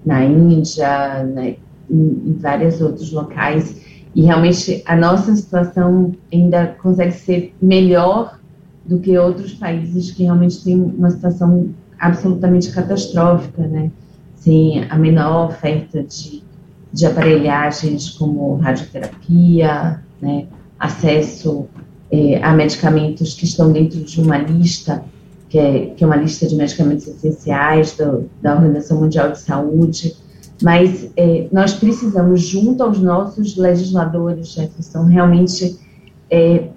na 0.04 0.24
Índia, 0.24 1.24
né, 1.24 1.56
em, 1.90 2.22
em 2.26 2.36
vários 2.40 2.80
outros 2.80 3.12
locais, 3.12 3.80
e 4.14 4.22
realmente 4.22 4.82
a 4.86 4.96
nossa 4.96 5.34
situação 5.36 6.12
ainda 6.32 6.74
consegue 6.82 7.12
ser 7.12 7.54
melhor 7.60 8.38
do 8.84 8.98
que 8.98 9.16
outros 9.16 9.52
países 9.54 10.10
que 10.10 10.24
realmente 10.24 10.64
têm 10.64 10.80
uma 10.80 11.10
situação 11.10 11.68
absolutamente 11.98 12.72
catastrófica, 12.72 13.66
né? 13.66 13.90
Sem 14.34 14.84
a 14.88 14.96
menor 14.96 15.50
oferta 15.50 16.02
de, 16.02 16.42
de 16.92 17.06
aparelhagens 17.06 18.10
como 18.10 18.56
radioterapia, 18.56 20.02
né? 20.20 20.46
Acesso 20.78 21.68
é, 22.10 22.42
a 22.42 22.52
medicamentos 22.52 23.34
que 23.34 23.44
estão 23.44 23.70
dentro 23.70 24.00
de 24.00 24.20
uma 24.20 24.38
lista 24.38 25.04
que 25.50 25.58
é, 25.58 25.86
que 25.96 26.04
é 26.04 26.06
uma 26.06 26.16
lista 26.16 26.46
de 26.46 26.54
medicamentos 26.54 27.08
essenciais 27.08 27.96
do, 27.96 28.30
da 28.40 28.54
Organização 28.54 29.00
Mundial 29.00 29.32
de 29.32 29.40
Saúde, 29.40 30.16
mas 30.62 31.10
é, 31.16 31.48
nós 31.50 31.74
precisamos, 31.74 32.42
junto 32.42 32.82
aos 32.82 33.00
nossos 33.00 33.56
legisladores, 33.56 34.52
Jefferson, 34.52 35.04
realmente 35.06 35.76
é, 36.30 36.68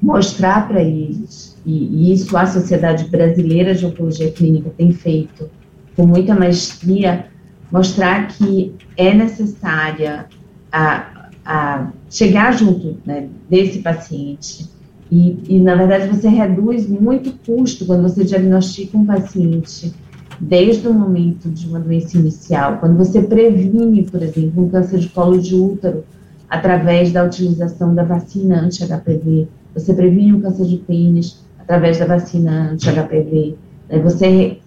mostrar 0.00 0.68
para 0.68 0.80
eles, 0.80 1.56
e, 1.66 1.72
e, 1.72 2.12
isso 2.12 2.36
a 2.36 2.46
Sociedade 2.46 3.08
Brasileira 3.08 3.74
de 3.74 3.84
Oncologia 3.84 4.30
Clínica 4.30 4.70
tem 4.76 4.92
feito 4.92 5.50
com 5.96 6.06
muita 6.06 6.36
maestria, 6.36 7.26
mostrar 7.72 8.28
que 8.28 8.74
é 8.96 9.12
necessária 9.12 10.26
a, 10.70 11.30
a 11.44 11.90
chegar 12.08 12.52
junto 12.52 12.98
né, 13.04 13.28
desse 13.50 13.80
paciente, 13.80 14.68
e, 15.14 15.38
e, 15.48 15.60
na 15.60 15.76
verdade, 15.76 16.08
você 16.08 16.28
reduz 16.28 16.88
muito 16.88 17.32
custo 17.46 17.86
quando 17.86 18.02
você 18.02 18.24
diagnostica 18.24 18.98
um 18.98 19.06
paciente 19.06 19.94
desde 20.40 20.88
o 20.88 20.92
momento 20.92 21.48
de 21.48 21.68
uma 21.68 21.78
doença 21.78 22.18
inicial. 22.18 22.78
Quando 22.78 22.96
você 22.96 23.22
previne, 23.22 24.02
por 24.02 24.20
exemplo, 24.20 24.64
um 24.64 24.68
câncer 24.68 24.98
de 24.98 25.08
colo 25.10 25.40
de 25.40 25.54
útero 25.54 26.02
através 26.50 27.12
da 27.12 27.22
utilização 27.22 27.94
da 27.94 28.02
vacina 28.02 28.60
anti-HPV, 28.60 29.46
você 29.72 29.94
previne 29.94 30.32
um 30.32 30.40
câncer 30.40 30.66
de 30.66 30.78
pênis 30.78 31.44
através 31.60 31.96
da 31.96 32.06
vacina 32.06 32.72
anti-HPV, 32.72 33.54
né? 33.88 34.00
você, 34.00 34.58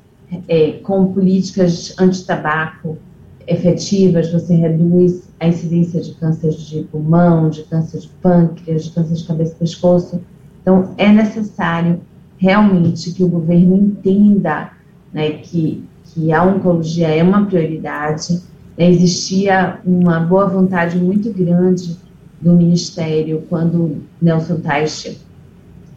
é, 0.47 0.71
com 0.81 1.11
políticas 1.11 1.93
anti-tabaco 1.99 2.97
efetivas, 3.45 4.31
você 4.31 4.55
reduz 4.55 5.27
a 5.41 5.49
incidência 5.49 5.99
de 5.99 6.13
câncer 6.13 6.51
de 6.51 6.83
pulmão, 6.83 7.49
de 7.49 7.63
câncer 7.63 7.99
de 7.99 8.07
pâncreas, 8.21 8.85
de 8.85 8.91
câncer 8.91 9.13
de 9.13 9.23
cabeça 9.25 9.53
e 9.53 9.59
pescoço. 9.59 10.21
Então, 10.67 10.93
é 10.97 11.09
necessário 11.09 12.01
realmente 12.37 13.13
que 13.13 13.23
o 13.23 13.29
governo 13.29 13.73
entenda 13.77 14.69
né, 15.13 15.31
que, 15.31 15.81
que 16.03 16.33
a 16.33 16.43
oncologia 16.43 17.07
é 17.07 17.23
uma 17.23 17.45
prioridade. 17.45 18.43
Né, 18.77 18.89
existia 18.91 19.79
uma 19.85 20.19
boa 20.19 20.45
vontade 20.45 20.97
muito 20.97 21.31
grande 21.31 21.97
do 22.41 22.51
Ministério 22.51 23.45
quando 23.47 24.01
Nelson 24.21 24.57
Teich 24.57 25.17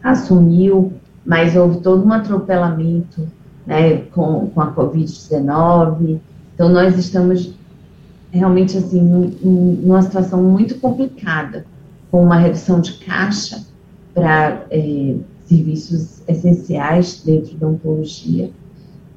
assumiu, 0.01 0.93
mas 1.25 1.53
houve 1.53 1.81
todo 1.81 2.07
um 2.07 2.13
atropelamento 2.13 3.27
né, 3.67 3.97
com, 4.13 4.47
com 4.51 4.61
a 4.61 4.73
Covid-19. 4.73 6.17
Então, 6.55 6.69
nós 6.69 6.97
estamos 6.97 7.53
realmente 8.31 8.77
assim 8.77 9.01
numa 9.43 10.01
situação 10.01 10.41
muito 10.41 10.75
complicada, 10.75 11.65
com 12.09 12.23
uma 12.23 12.37
redução 12.37 12.79
de 12.79 12.93
caixa 12.93 13.69
para 14.13 14.65
é, 14.69 15.15
serviços 15.45 16.21
essenciais 16.27 17.21
dentro 17.25 17.55
da 17.57 17.67
oncologia. 17.67 18.51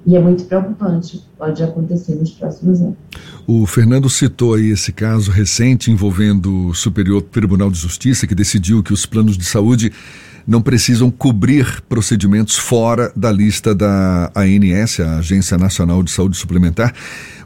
E 0.07 0.17
é 0.17 0.21
muito 0.21 0.45
preocupante, 0.45 1.23
pode 1.39 1.63
acontecer 1.63 2.15
nos 2.17 2.31
próximos 2.33 2.81
anos. 2.83 2.97
O 3.47 3.67
Fernando 3.67 4.11
citou 4.11 4.53
aí 4.53 4.71
esse 4.71 4.93
caso 4.93 5.31
recente 5.31 5.91
envolvendo 5.91 6.69
o 6.69 6.75
Superior 6.75 7.23
Tribunal 7.23 7.71
de 7.71 7.79
Justiça, 7.79 8.27
que 8.27 8.35
decidiu 8.35 8.83
que 8.83 8.93
os 8.93 9.07
planos 9.07 9.39
de 9.39 9.45
saúde 9.45 9.91
não 10.47 10.61
precisam 10.61 11.11
cobrir 11.11 11.83
procedimentos 11.89 12.57
fora 12.57 13.13
da 13.17 13.33
lista 13.33 13.75
da 13.75 14.31
ANS, 14.35 15.01
a 15.01 15.19
Agência 15.19 15.57
Nacional 15.57 16.03
de 16.03 16.11
Saúde 16.11 16.37
Suplementar, 16.37 16.93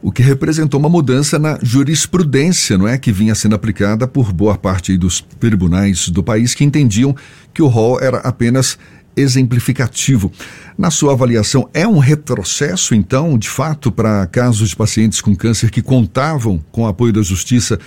o 0.02 0.12
que 0.12 0.22
representou 0.22 0.78
uma 0.78 0.88
mudança 0.88 1.38
na 1.38 1.58
jurisprudência, 1.62 2.76
não 2.76 2.86
é, 2.88 2.98
que 2.98 3.12
vinha 3.12 3.34
sendo 3.34 3.54
aplicada 3.54 4.06
por 4.06 4.32
boa 4.32 4.56
parte 4.56 4.96
dos 4.96 5.20
tribunais 5.40 6.08
do 6.08 6.22
país 6.22 6.54
que 6.54 6.64
entendiam 6.64 7.14
que 7.52 7.62
o 7.62 7.66
rol 7.66 8.00
era 8.00 8.18
apenas 8.18 8.78
exemplificativo. 9.16 10.30
Na 10.76 10.90
sua 10.90 11.12
avaliação, 11.12 11.68
é 11.74 11.86
um 11.86 11.98
retrocesso, 11.98 12.94
então, 12.94 13.36
de 13.36 13.48
fato, 13.48 13.90
para 13.90 14.26
casos 14.26 14.70
de 14.70 14.76
pacientes 14.76 15.20
com 15.20 15.34
câncer 15.34 15.70
que 15.70 15.82
contavam 15.82 16.62
com 16.70 16.82
o 16.82 16.86
apoio 16.86 17.12
da 17.12 17.22
justiça 17.22 17.78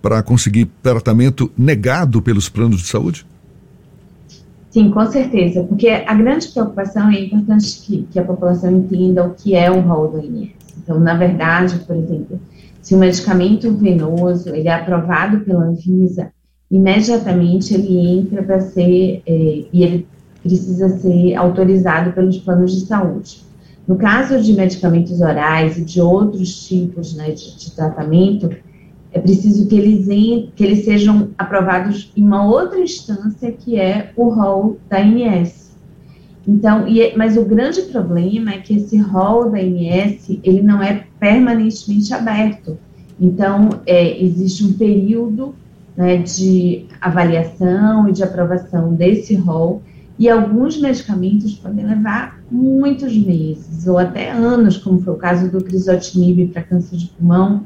para 0.00 0.22
conseguir 0.22 0.68
tratamento 0.82 1.50
negado 1.58 2.22
pelos 2.22 2.48
planos 2.48 2.80
de 2.80 2.86
saúde? 2.86 3.26
Sim, 4.76 4.90
com 4.90 5.06
certeza, 5.06 5.62
porque 5.62 5.88
a 5.88 6.12
grande 6.12 6.48
preocupação 6.48 7.08
é 7.08 7.18
importante 7.18 7.80
que, 7.80 8.02
que 8.12 8.18
a 8.18 8.22
população 8.22 8.70
entenda 8.70 9.24
o 9.24 9.32
que 9.32 9.54
é 9.54 9.70
o 9.70 9.80
rol 9.80 10.08
do 10.08 10.20
INS. 10.20 10.50
Então, 10.76 11.00
na 11.00 11.14
verdade, 11.14 11.78
por 11.86 11.96
exemplo, 11.96 12.38
se 12.82 12.94
o 12.94 12.98
medicamento 12.98 13.72
venoso 13.72 14.54
ele 14.54 14.68
é 14.68 14.74
aprovado 14.74 15.40
pela 15.40 15.64
Anvisa, 15.64 16.30
imediatamente 16.70 17.72
ele 17.72 18.18
entra 18.18 18.42
para 18.42 18.60
ser, 18.60 19.22
é, 19.26 19.64
e 19.72 19.82
ele 19.82 20.06
precisa 20.42 20.90
ser 20.90 21.34
autorizado 21.36 22.12
pelos 22.12 22.36
planos 22.36 22.78
de 22.78 22.84
saúde. 22.84 23.46
No 23.88 23.96
caso 23.96 24.42
de 24.42 24.52
medicamentos 24.52 25.22
orais 25.22 25.78
e 25.78 25.84
de 25.86 26.02
outros 26.02 26.66
tipos 26.68 27.14
né, 27.14 27.30
de, 27.30 27.56
de 27.56 27.70
tratamento, 27.74 28.50
é 29.16 29.18
preciso 29.18 29.66
que 29.66 29.74
eles, 29.74 30.06
que 30.54 30.62
eles 30.62 30.84
sejam 30.84 31.30
aprovados 31.38 32.12
em 32.14 32.22
uma 32.22 32.46
outra 32.46 32.78
instância, 32.78 33.50
que 33.50 33.80
é 33.80 34.12
o 34.14 34.28
rol 34.28 34.76
da 34.90 34.98
ANS. 34.98 35.74
Então, 36.46 36.86
e, 36.86 37.00
é, 37.00 37.16
mas 37.16 37.34
o 37.38 37.44
grande 37.44 37.80
problema 37.82 38.52
é 38.52 38.58
que 38.58 38.76
esse 38.76 38.98
rol 38.98 39.50
da 39.50 39.58
ANS, 39.58 40.28
ele 40.44 40.60
não 40.60 40.82
é 40.82 41.06
permanentemente 41.18 42.12
aberto. 42.12 42.76
Então, 43.18 43.70
é, 43.86 44.22
existe 44.22 44.62
um 44.64 44.74
período 44.74 45.54
né, 45.96 46.18
de 46.18 46.84
avaliação 47.00 48.10
e 48.10 48.12
de 48.12 48.22
aprovação 48.22 48.92
desse 48.92 49.34
rol, 49.34 49.82
e 50.18 50.28
alguns 50.28 50.78
medicamentos 50.78 51.54
podem 51.54 51.86
levar 51.86 52.38
muitos 52.50 53.16
meses 53.16 53.86
ou 53.86 53.96
até 53.96 54.30
anos, 54.30 54.76
como 54.76 55.00
foi 55.00 55.14
o 55.14 55.16
caso 55.16 55.50
do 55.50 55.64
crisotinib 55.64 56.48
para 56.48 56.62
câncer 56.62 56.96
de 56.96 57.06
pulmão, 57.06 57.64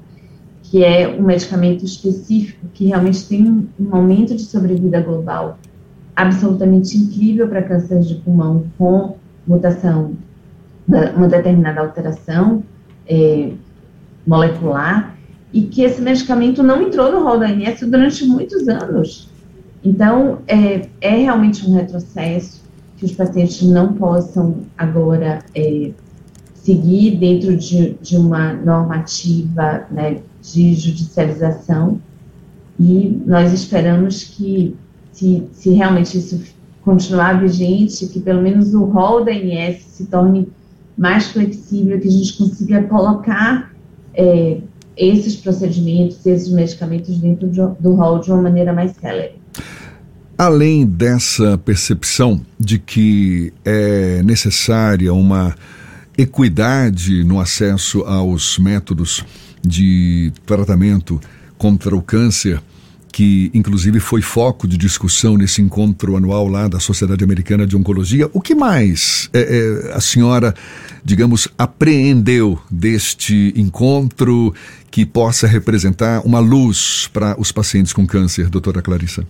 que 0.71 0.85
é 0.85 1.09
um 1.09 1.23
medicamento 1.23 1.85
específico 1.85 2.69
que 2.73 2.87
realmente 2.87 3.27
tem 3.27 3.69
um 3.79 3.95
aumento 3.95 4.37
de 4.37 4.43
sobrevida 4.43 5.01
global 5.01 5.59
absolutamente 6.15 6.97
incrível 6.97 7.49
para 7.49 7.61
câncer 7.63 7.99
de 8.01 8.15
pulmão 8.15 8.65
com 8.79 9.17
mutação, 9.45 10.13
uma 11.17 11.27
determinada 11.27 11.81
alteração 11.81 12.63
é, 13.09 13.51
molecular, 14.25 15.17
e 15.53 15.63
que 15.63 15.83
esse 15.83 16.01
medicamento 16.01 16.63
não 16.63 16.81
entrou 16.83 17.11
no 17.11 17.25
rol 17.25 17.41
da 17.41 17.47
ANS 17.47 17.81
durante 17.81 18.25
muitos 18.25 18.69
anos. 18.69 19.29
Então, 19.85 20.39
é, 20.47 20.89
é 21.01 21.17
realmente 21.17 21.69
um 21.69 21.75
retrocesso 21.75 22.63
que 22.97 23.07
os 23.07 23.13
pacientes 23.13 23.61
não 23.63 23.95
possam 23.95 24.59
agora 24.79 25.41
é, 25.53 25.91
seguir 26.55 27.17
dentro 27.17 27.57
de, 27.57 27.95
de 27.95 28.17
uma 28.17 28.53
normativa 28.53 29.87
né, 29.91 30.19
de 30.43 30.75
judicialização 30.75 32.01
e 32.79 33.23
nós 33.27 33.53
esperamos 33.53 34.25
que, 34.25 34.75
se, 35.13 35.47
se 35.53 35.71
realmente 35.71 36.17
isso 36.17 36.41
continuar 36.83 37.39
vigente, 37.41 38.07
que 38.07 38.21
pelo 38.21 38.41
menos 38.41 38.73
o 38.73 38.85
rol 38.85 39.25
da 39.25 39.33
ANS 39.33 39.83
se 39.87 40.07
torne 40.07 40.49
mais 40.97 41.27
flexível, 41.27 42.01
que 42.01 42.09
a 42.09 42.11
gente 42.11 42.39
consiga 42.39 42.83
colocar 42.85 43.71
é, 44.15 44.59
esses 44.97 45.37
procedimentos, 45.37 46.25
esses 46.25 46.51
medicamentos 46.51 47.19
dentro 47.19 47.49
do 47.49 47.95
rol 47.95 48.19
de 48.19 48.31
uma 48.31 48.43
maneira 48.43 48.73
mais 48.73 48.93
célere. 48.93 49.35
Além 50.37 50.87
dessa 50.87 51.59
percepção 51.59 52.41
de 52.59 52.79
que 52.79 53.53
é 53.63 54.23
necessária 54.23 55.13
uma 55.13 55.55
equidade 56.17 57.23
no 57.25 57.39
acesso 57.41 58.01
aos 58.03 58.59
métodos 58.59 59.25
de 59.63 60.33
tratamento 60.47 61.21
contra 61.59 61.95
o 61.95 62.03
câncer, 62.03 62.61
que 63.13 63.51
inclusive 63.53 64.01
foi 64.01 64.23
foco 64.23 64.67
de 64.67 64.77
discussão 64.77 65.37
nesse 65.37 65.61
encontro 65.61 66.17
anual 66.17 66.49
lá 66.49 66.69
da 66.69 66.79
Sociedade 66.79 67.23
Americana 67.23 67.67
de 67.67 67.77
Oncologia. 67.77 68.31
O 68.33 68.41
que 68.41 68.55
mais 68.55 69.29
é, 69.33 69.41
é, 69.41 69.93
a 69.95 70.01
senhora, 70.01 70.55
digamos, 71.05 71.49
apreendeu 71.59 72.59
deste 72.71 73.53
encontro 73.57 74.55
que 74.91 75.05
possa 75.05 75.47
representar 75.47 76.25
uma 76.25 76.39
luz 76.39 77.09
para 77.13 77.39
os 77.39 77.53
pacientes 77.53 77.93
com 77.93 78.07
câncer, 78.07 78.49
doutora 78.49 78.81
Clarissa? 78.81 79.25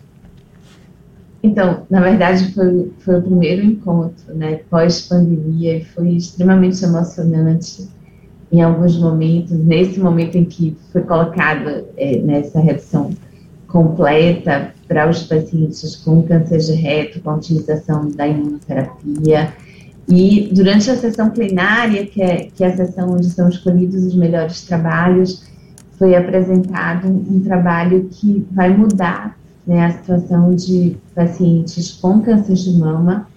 Então, 1.43 1.87
na 1.89 2.01
verdade, 2.01 2.53
foi, 2.53 2.93
foi 3.03 3.19
o 3.19 3.23
primeiro 3.23 3.65
encontro, 3.65 4.35
né, 4.35 4.61
pós-pandemia, 4.69 5.79
e 5.79 5.85
foi 5.87 6.11
extremamente 6.11 6.85
emocionante 6.85 7.89
em 8.53 8.63
alguns 8.63 8.99
momentos, 8.99 9.53
nesse 9.53 10.01
momento 10.01 10.37
em 10.37 10.45
que 10.45 10.77
foi 10.93 11.03
colocada 11.03 11.85
é, 11.97 12.19
nessa 12.19 12.61
redução 12.61 13.11
completa 13.69 14.75
para 14.89 15.09
os 15.09 15.23
pacientes 15.23 15.97
com 15.97 16.23
câncer 16.23 16.59
de 16.59 16.73
reto, 16.73 17.21
com 17.21 17.35
utilização 17.35 18.11
da 18.11 18.27
imunoterapia. 18.27 19.53
E 20.09 20.51
durante 20.53 20.91
a 20.91 20.97
sessão 20.97 21.31
plenária, 21.31 22.05
que 22.07 22.21
é, 22.21 22.49
que 22.53 22.65
é 22.65 22.67
a 22.67 22.77
sessão 22.77 23.13
onde 23.13 23.31
são 23.31 23.49
escolhidos 23.49 24.05
os 24.05 24.15
melhores 24.17 24.63
trabalhos, 24.63 25.49
foi 25.97 26.17
apresentado 26.17 27.07
um 27.07 27.41
trabalho 27.41 28.09
que 28.11 28.45
vai 28.51 28.77
mudar 28.77 29.39
né, 29.65 29.87
a 29.87 29.91
situação 29.93 30.51
de 30.55 30.97
pacientes 31.15 31.93
com 31.93 32.21
câncer 32.23 32.55
de 32.55 32.77
mama, 32.77 33.29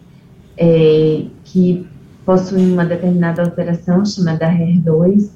é, 0.58 1.26
que 1.43 1.86
possuem 2.25 2.71
uma 2.71 2.86
determinada 2.86 3.41
alteração 3.41 4.05
chamada 4.05 4.49
HER2, 4.49 5.29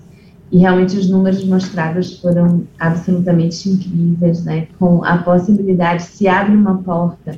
e 0.51 0.59
realmente 0.59 0.97
os 0.97 1.09
números 1.09 1.43
mostrados 1.43 2.19
foram 2.19 2.63
absolutamente 2.79 3.69
incríveis, 3.69 4.45
né? 4.45 4.67
Com 4.79 5.03
a 5.03 5.17
possibilidade, 5.17 6.03
se 6.03 6.27
abre 6.27 6.55
uma 6.55 6.77
porta, 6.77 7.37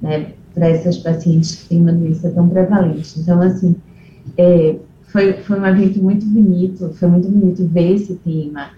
né, 0.00 0.28
para 0.54 0.68
essas 0.68 0.98
pacientes 0.98 1.56
que 1.56 1.68
têm 1.70 1.80
uma 1.80 1.92
doença 1.92 2.30
tão 2.30 2.48
prevalente. 2.48 3.18
Então, 3.18 3.40
assim, 3.42 3.74
é, 4.38 4.76
foi, 5.08 5.32
foi 5.32 5.58
um 5.58 5.66
evento 5.66 6.02
muito 6.02 6.24
bonito, 6.26 6.90
foi 6.94 7.08
muito 7.08 7.28
bonito 7.28 7.66
ver 7.66 7.94
esse 7.94 8.14
tema, 8.16 8.70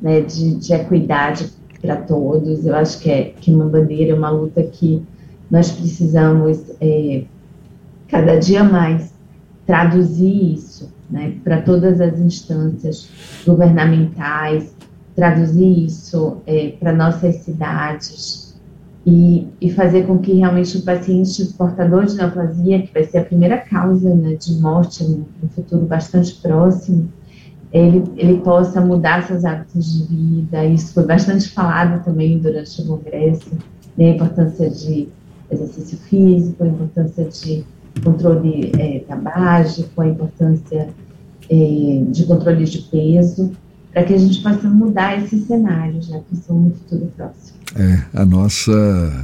né, 0.00 0.20
de, 0.20 0.54
de 0.56 0.72
equidade 0.72 1.50
para 1.80 1.96
todos. 1.96 2.64
Eu 2.64 2.76
acho 2.76 3.00
que 3.00 3.10
é, 3.10 3.32
que 3.40 3.50
é 3.50 3.54
uma 3.54 3.66
bandeira, 3.66 4.14
uma 4.14 4.30
luta 4.30 4.62
que 4.62 5.02
nós 5.50 5.70
precisamos 5.72 6.64
é, 6.80 7.24
cada 8.08 8.36
dia 8.36 8.62
mais 8.62 9.13
traduzir 9.66 10.54
isso 10.54 10.92
né, 11.10 11.34
para 11.42 11.62
todas 11.62 12.00
as 12.00 12.18
instâncias 12.18 13.08
governamentais, 13.46 14.74
traduzir 15.14 15.86
isso 15.86 16.38
é, 16.46 16.70
para 16.78 16.92
nossas 16.92 17.36
cidades 17.36 18.54
e, 19.06 19.46
e, 19.60 19.70
fazer 19.70 20.06
com 20.06 20.18
que 20.18 20.32
realmente 20.32 20.78
o 20.78 20.82
paciente 20.82 21.44
portador 21.58 22.06
de 22.06 22.16
neoplasia, 22.16 22.82
que 22.82 22.92
vai 22.92 23.04
ser 23.04 23.18
a 23.18 23.24
primeira 23.24 23.58
causa 23.58 24.14
né, 24.14 24.34
de 24.34 24.54
morte 24.54 25.04
no, 25.04 25.26
no, 25.42 25.48
futuro 25.50 25.84
bastante 25.84 26.34
próximo, 26.40 27.12
ele, 27.70 28.04
ele 28.16 28.38
possa 28.38 28.80
mudar 28.80 29.24
seus 29.24 29.44
hábitos 29.44 29.92
de 29.92 30.06
vida. 30.06 30.64
Isso 30.64 30.94
foi 30.94 31.04
bastante 31.04 31.50
falado 31.50 32.02
também 32.02 32.38
durante 32.38 32.80
o 32.80 32.86
congresso, 32.86 33.50
né, 33.96 34.12
a 34.12 34.14
importância 34.14 34.70
de 34.70 35.08
exercício 35.50 35.98
físico, 35.98 36.64
a 36.64 36.66
importância 36.66 37.24
de 37.24 37.64
controle 38.02 38.72
é, 38.78 39.00
tabágico, 39.00 40.00
a 40.00 40.08
importância 40.08 40.88
é, 41.50 42.02
de 42.08 42.24
controle 42.26 42.64
de 42.64 42.78
peso, 42.82 43.52
para 43.92 44.04
que 44.04 44.14
a 44.14 44.18
gente 44.18 44.42
possa 44.42 44.68
mudar 44.68 45.22
esses 45.22 45.46
cenários, 45.46 46.06
já 46.06 46.18
que 46.18 46.36
são 46.36 46.58
no 46.58 46.70
futuro 46.72 47.12
próximo. 47.16 47.54
É, 47.76 48.20
a 48.20 48.24
nossa 48.24 48.72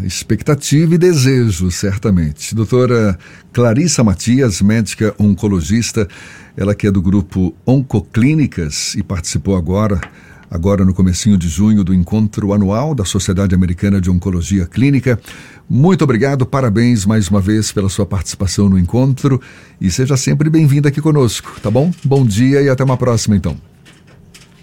expectativa 0.02 0.94
e 0.94 0.98
desejo, 0.98 1.70
certamente. 1.70 2.54
Doutora 2.54 3.18
Clarissa 3.52 4.02
Matias, 4.04 4.60
médica 4.62 5.14
oncologista, 5.18 6.06
ela 6.56 6.74
que 6.74 6.86
é 6.86 6.90
do 6.90 7.02
grupo 7.02 7.54
Oncoclínicas 7.66 8.94
e 8.94 9.02
participou 9.02 9.56
agora 9.56 10.00
agora 10.50 10.84
no 10.84 10.92
comecinho 10.92 11.38
de 11.38 11.48
junho 11.48 11.84
do 11.84 11.94
encontro 11.94 12.52
anual 12.52 12.94
da 12.94 13.04
Sociedade 13.04 13.54
Americana 13.54 14.00
de 14.00 14.10
Oncologia 14.10 14.66
Clínica. 14.66 15.20
Muito 15.68 16.02
obrigado, 16.02 16.44
parabéns 16.44 17.06
mais 17.06 17.28
uma 17.28 17.40
vez 17.40 17.70
pela 17.70 17.88
sua 17.88 18.04
participação 18.04 18.68
no 18.68 18.78
encontro 18.78 19.40
e 19.80 19.90
seja 19.90 20.16
sempre 20.16 20.50
bem-vinda 20.50 20.88
aqui 20.88 21.00
conosco, 21.00 21.60
tá 21.62 21.70
bom? 21.70 21.92
Bom 22.04 22.26
dia 22.26 22.60
e 22.60 22.68
até 22.68 22.82
uma 22.82 22.96
próxima 22.96 23.36
então. 23.36 23.56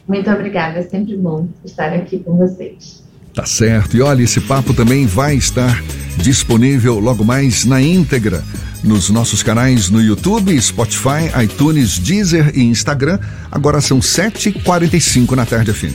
Muito 0.05 0.29
obrigada, 0.29 0.79
é 0.79 0.83
sempre 0.83 1.15
bom 1.15 1.47
estar 1.63 1.93
aqui 1.93 2.19
com 2.19 2.35
vocês. 2.37 3.06
Tá 3.37 3.45
certo. 3.45 3.95
E 3.95 4.01
olha, 4.01 4.23
esse 4.23 4.41
papo 4.41 4.73
também 4.73 5.05
vai 5.05 5.35
estar 5.35 5.83
disponível 6.17 6.97
logo 6.97 7.23
mais 7.23 7.65
na 7.65 7.79
íntegra 7.79 8.43
nos 8.83 9.11
nossos 9.11 9.43
canais 9.43 9.91
no 9.91 10.01
YouTube, 10.01 10.59
Spotify, 10.59 11.29
iTunes, 11.43 11.99
Deezer 11.99 12.51
e 12.55 12.63
Instagram. 12.63 13.19
Agora 13.51 13.79
são 13.79 13.99
7h45 13.99 15.35
na 15.35 15.45
tarde 15.45 15.71
fim. 15.71 15.93